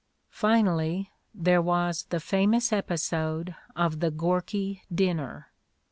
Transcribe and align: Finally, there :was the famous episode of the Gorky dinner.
Finally, 0.31 1.11
there 1.31 1.61
:was 1.61 2.05
the 2.05 2.19
famous 2.19 2.73
episode 2.73 3.53
of 3.75 3.99
the 3.99 4.09
Gorky 4.09 4.81
dinner. 4.91 5.51